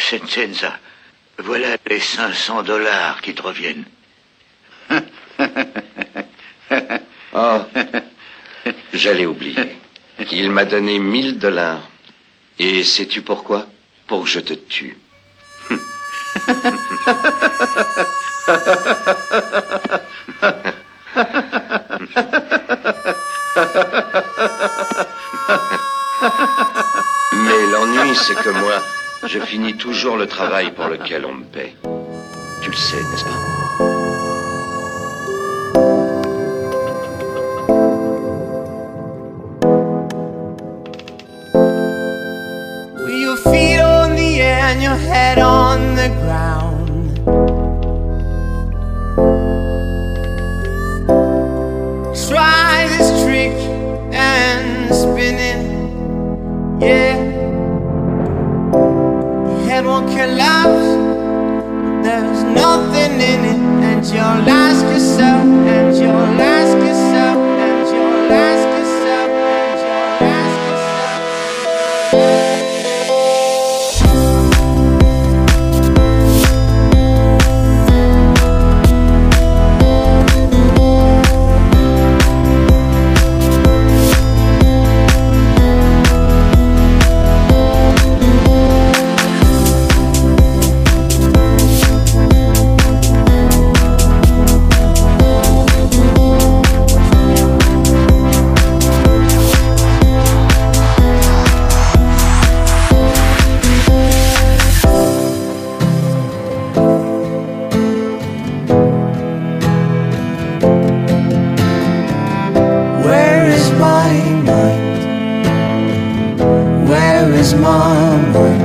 [0.00, 0.78] Sentenza,
[1.38, 3.84] voilà les 500 dollars qui te reviennent.
[7.34, 7.58] oh,
[8.92, 9.76] j'allais oublier.
[10.32, 11.82] Il m'a donné 1000 dollars.
[12.58, 13.66] Et sais-tu pourquoi?
[14.06, 14.98] Pour que je te tue.
[27.32, 28.82] Mais l'ennui, c'est que moi,
[29.26, 31.74] je finis toujours le travail pour lequel on me paie.
[32.62, 33.59] Tu le sais, n'est-ce pas?
[117.56, 117.90] My.
[118.32, 118.59] mama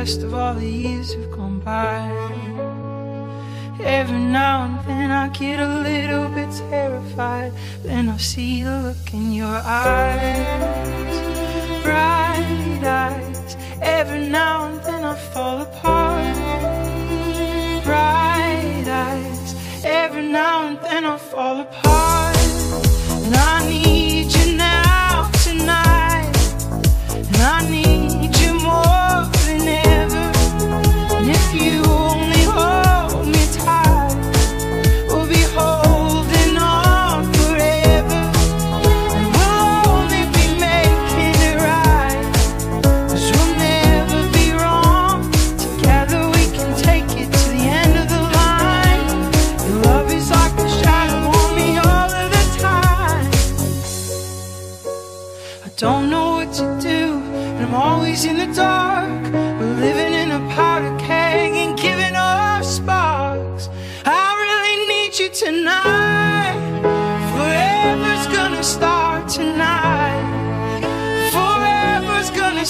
[0.00, 0.89] best of all the years.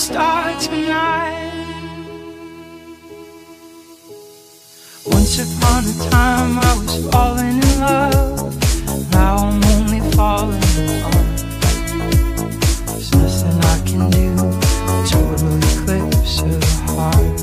[0.00, 1.52] star tonight.
[5.05, 9.11] Once upon a time, I was falling in love.
[9.12, 11.37] Now I'm only falling apart.
[12.87, 14.29] There's nothing I can do.
[15.12, 16.64] Total eclipse of
[16.97, 17.38] heart.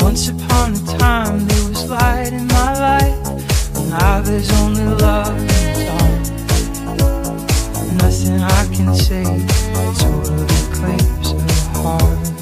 [0.00, 3.17] Once upon a time, there was light in my life.
[3.88, 5.34] Now there's only love.
[7.96, 10.08] Nothing I can say, to
[10.44, 12.37] the claims of heart.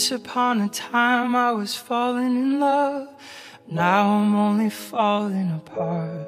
[0.00, 3.06] Once upon a time I was falling in love.
[3.70, 6.26] Now I'm only falling apart.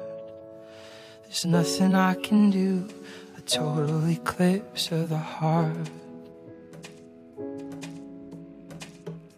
[1.23, 2.87] There's nothing I can do.
[3.35, 5.89] A total eclipse of the heart.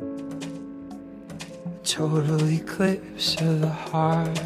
[0.01, 4.37] A total eclipse of the heart.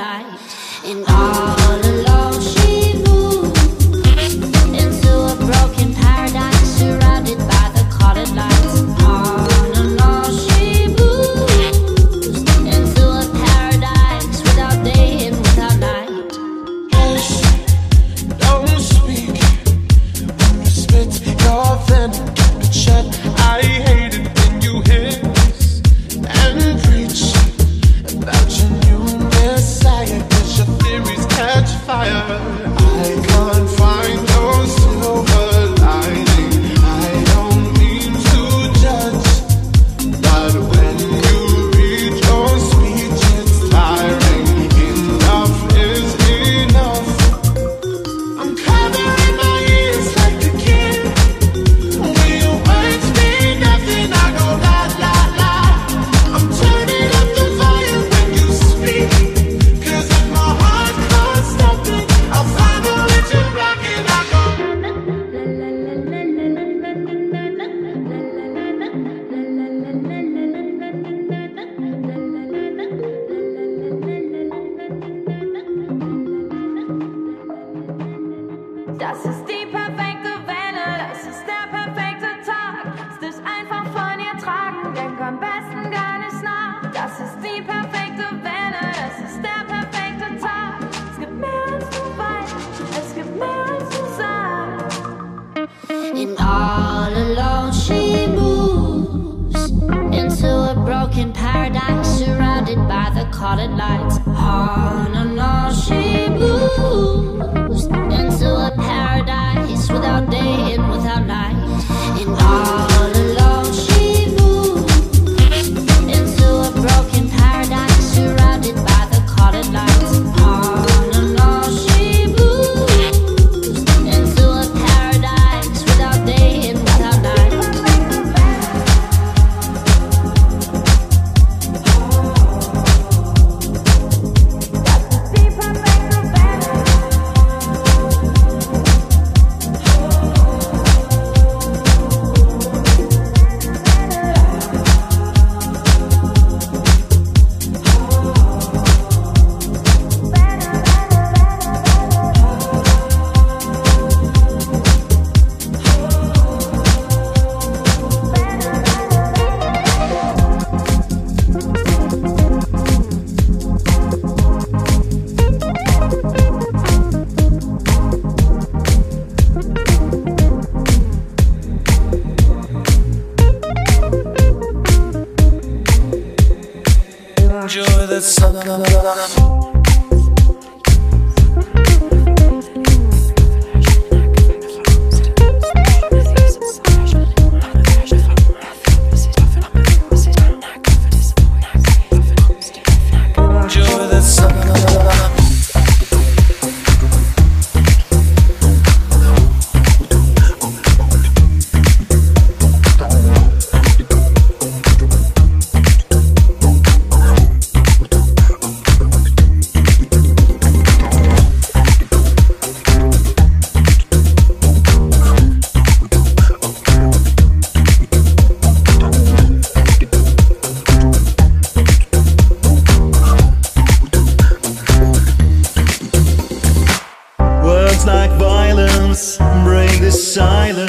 [0.00, 0.40] light
[0.86, 2.09] and all alone.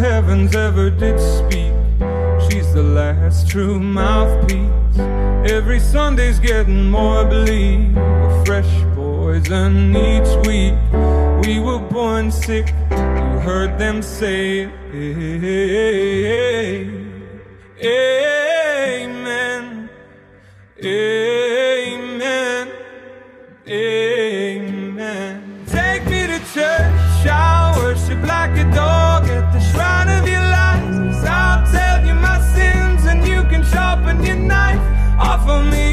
[0.00, 1.74] heavens ever did speak.
[2.48, 4.98] She's the last true mouthpiece.
[5.50, 7.94] Every Sunday's getting more bleak.
[7.96, 10.74] A fresh poison each week.
[11.44, 15.20] We were born sick, you heard them say Amen.
[20.82, 21.39] Amen.
[35.62, 35.89] me.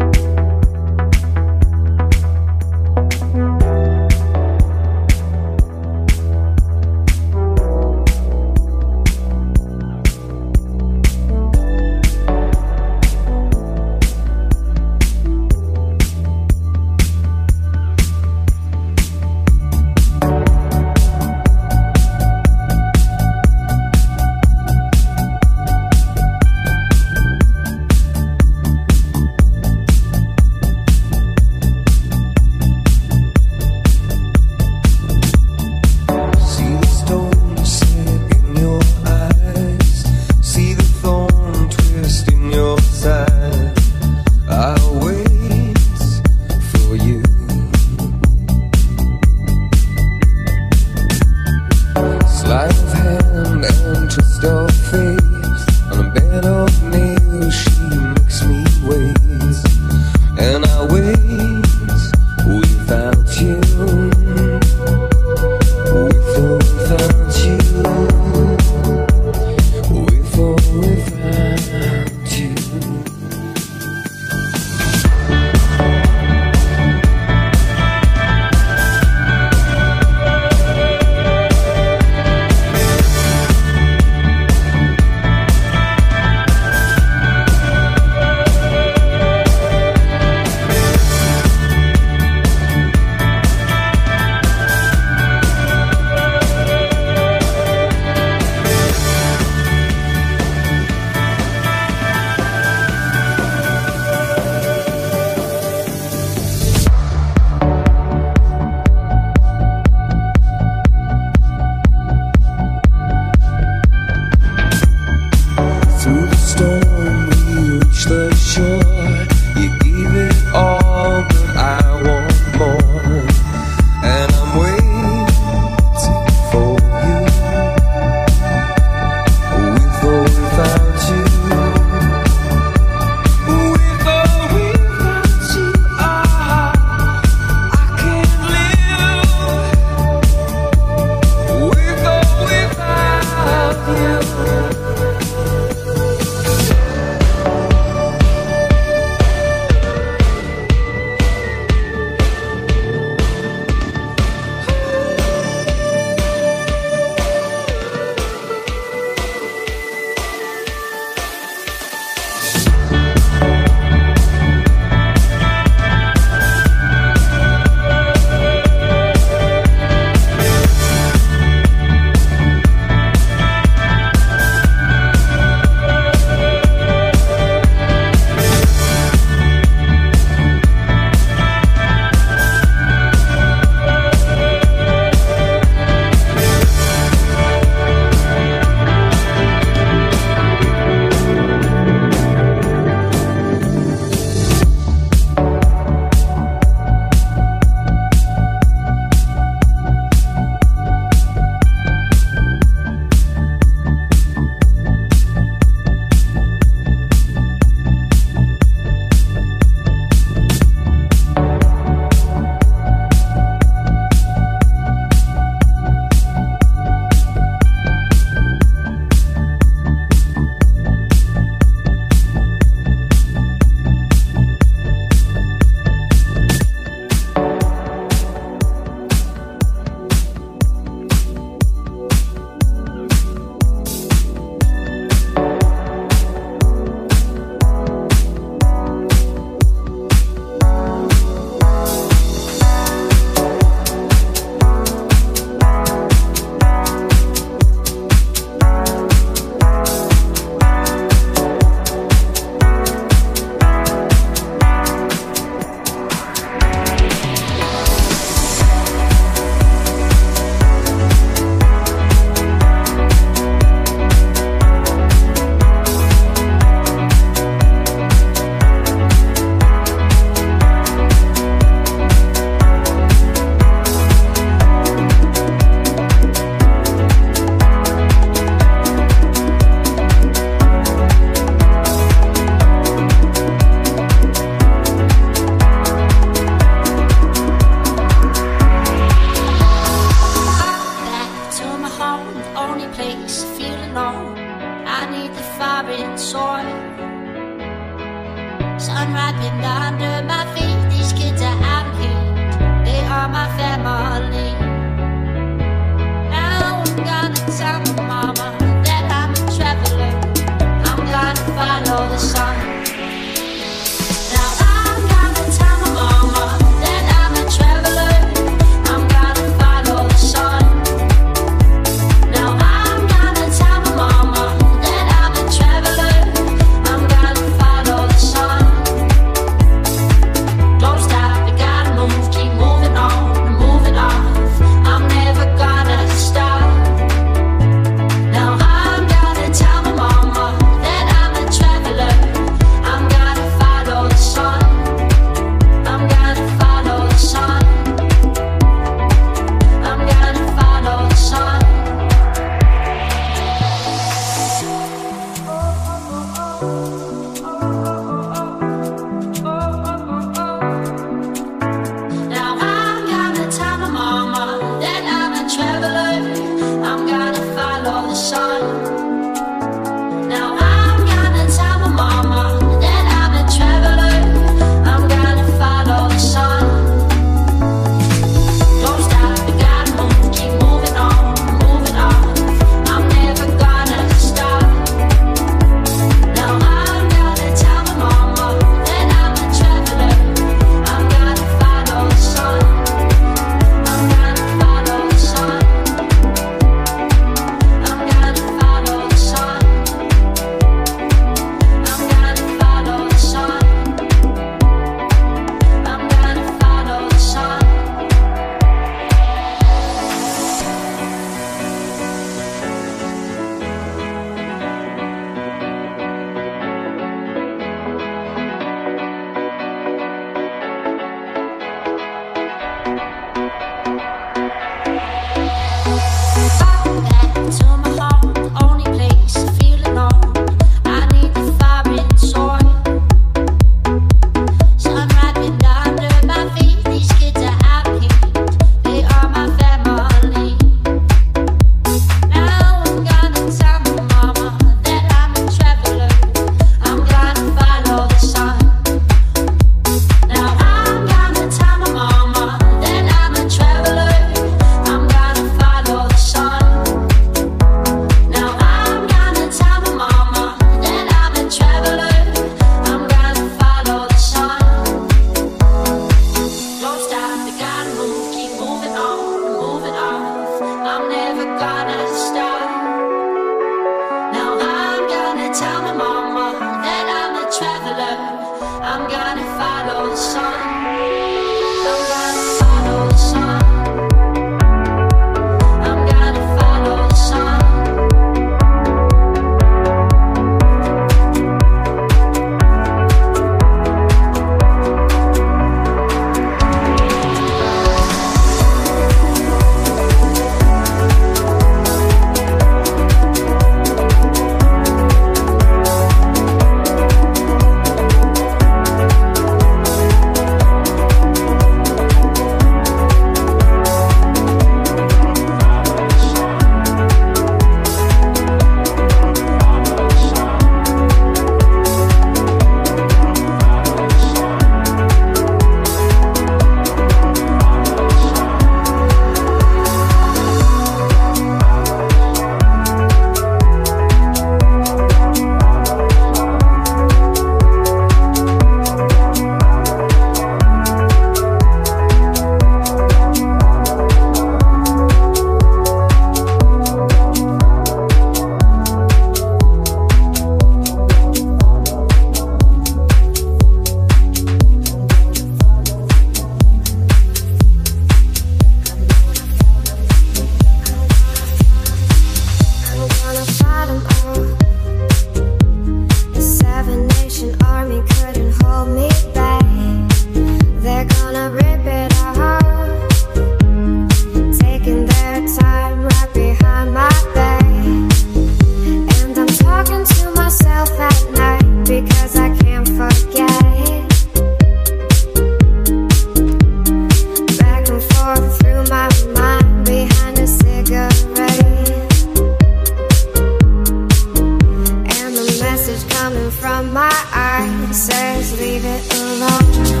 [597.93, 600.00] Says, Leave it alone.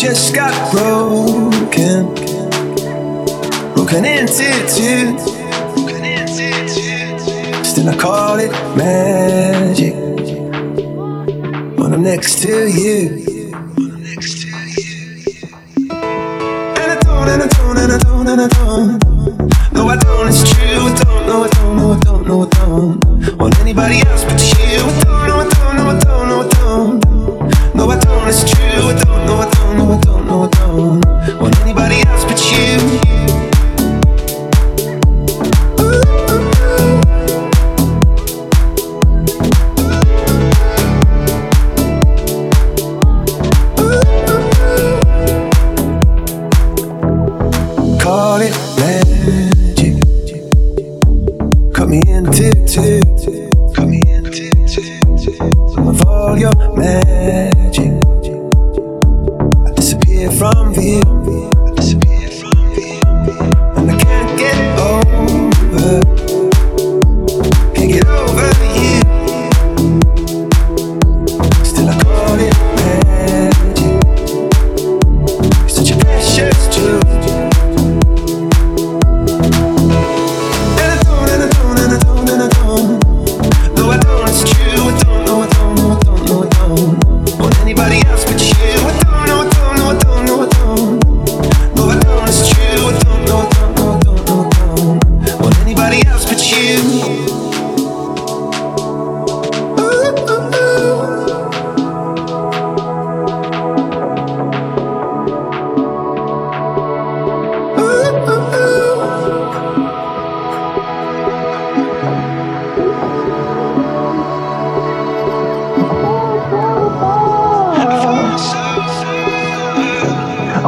[0.00, 2.14] Just got broken,
[3.74, 5.18] broken into two.
[7.62, 9.94] Still, I call it magic
[11.78, 13.26] when I'm next to you.
[16.78, 19.74] And I don't, and I don't, and I don't, and I don't.
[19.74, 20.64] No, I don't, it's true.
[20.64, 23.38] I don't, no, I don't, no, I don't, no, I don't.
[23.38, 24.39] Want anybody else but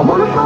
[0.02, 0.41] I wanna